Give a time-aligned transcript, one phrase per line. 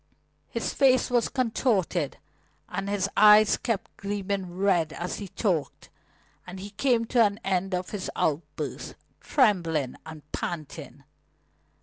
[0.49, 2.17] His face was contorted,
[2.67, 5.91] and his eyes kept gleaming red as he talked,
[6.47, 11.03] and he came to the end of his outburst, trembling and panting.